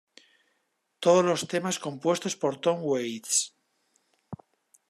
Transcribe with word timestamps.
Todos 1.03 1.23
los 1.23 1.47
temas 1.47 1.77
compuestos 1.77 2.35
por 2.35 2.57
Tom 2.59 2.79
Waits. 2.89 3.35